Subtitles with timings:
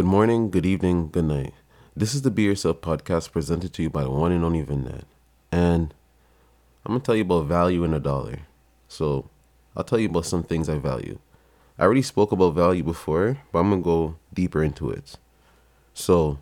[0.00, 1.52] Good morning, good evening, good night.
[1.94, 5.02] This is the Be Yourself podcast presented to you by the one and only Vinnet.
[5.52, 5.92] And
[6.86, 8.38] I'm going to tell you about value in a dollar.
[8.88, 9.28] So
[9.76, 11.18] I'll tell you about some things I value.
[11.78, 15.18] I already spoke about value before, but I'm going to go deeper into it.
[15.92, 16.38] So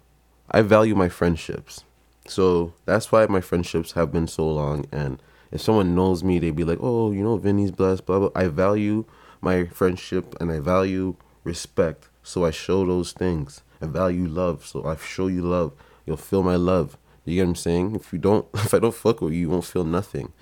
[0.48, 1.82] I value my friendships.
[2.28, 4.86] So that's why my friendships have been so long.
[4.92, 5.20] And
[5.50, 8.30] if someone knows me, they'd be like, oh, you know, Vinny's blessed, blah, blah.
[8.36, 9.04] I value
[9.40, 12.08] my friendship and I value respect.
[12.28, 13.62] So I show those things.
[13.80, 14.66] I value love.
[14.66, 15.72] So I show you love.
[16.04, 16.98] You'll feel my love.
[17.24, 17.94] You get what I'm saying?
[17.94, 20.34] If you don't, if I don't fuck with you, you won't feel nothing.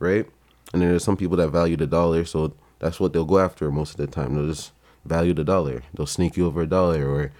[0.00, 0.26] Right?
[0.72, 2.24] And then there's some people that value the dollar.
[2.24, 4.34] So that's what they'll go after most of the time.
[4.34, 4.72] They'll just
[5.04, 5.84] value the dollar.
[5.94, 7.30] They'll sneak you over a dollar or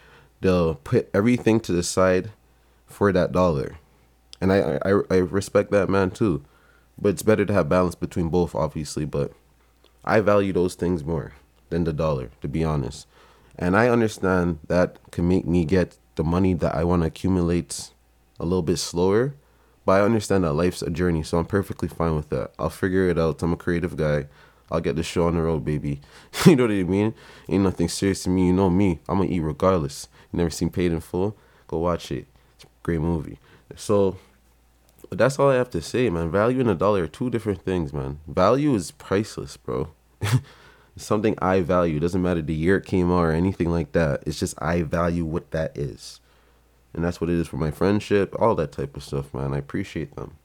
[0.40, 2.30] they'll put everything to the side
[2.86, 3.78] for that dollar.
[4.40, 6.44] And I, I, I respect that man too.
[6.96, 9.06] But it's better to have balance between both, obviously.
[9.06, 9.32] But
[10.04, 11.32] I value those things more
[11.70, 13.08] than the dollar, to be honest.
[13.58, 17.90] And I understand that can make me get the money that I want to accumulate
[18.40, 19.34] a little bit slower.
[19.84, 22.52] But I understand that life's a journey, so I'm perfectly fine with that.
[22.58, 23.42] I'll figure it out.
[23.42, 24.26] I'm a creative guy.
[24.70, 26.00] I'll get the show on the road, baby.
[26.46, 27.14] you know what I mean?
[27.48, 28.46] Ain't nothing serious to me.
[28.46, 29.00] You know me.
[29.08, 30.08] I'm gonna eat regardless.
[30.32, 31.36] You never seen Paid in Full?
[31.66, 32.26] Go watch it.
[32.54, 33.38] It's a great movie.
[33.76, 34.16] So
[35.12, 36.30] but that's all I have to say, man.
[36.30, 38.20] Value and a dollar are two different things, man.
[38.26, 39.88] Value is priceless, bro.
[40.96, 41.96] something I value.
[41.96, 44.22] It doesn't matter the year it came out or anything like that.
[44.26, 46.20] It's just I value what that is.
[46.94, 49.54] And that's what it is for my friendship, all that type of stuff, man.
[49.54, 50.36] I appreciate them.